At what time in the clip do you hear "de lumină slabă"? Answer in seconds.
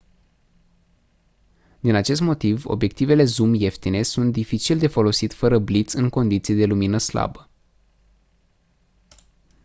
6.55-7.49